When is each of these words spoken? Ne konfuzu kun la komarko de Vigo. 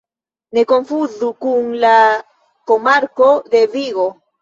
Ne 0.57 0.63
konfuzu 0.71 1.29
kun 1.45 1.69
la 1.85 1.93
komarko 2.73 3.33
de 3.55 3.67
Vigo. 3.79 4.13